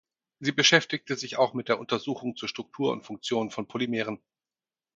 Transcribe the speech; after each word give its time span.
Sie 0.39 0.51
beschäftigte 0.51 1.15
sich 1.15 1.37
auch 1.37 1.53
mit 1.53 1.69
Untersuchungen 1.69 2.35
zur 2.35 2.49
Struktur 2.49 2.91
und 2.91 3.03
Funktion 3.05 3.51
von 3.51 3.67
Polymeren. 3.67 4.19